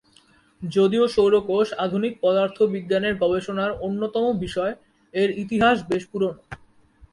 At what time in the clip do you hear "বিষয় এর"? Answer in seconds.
4.39-5.29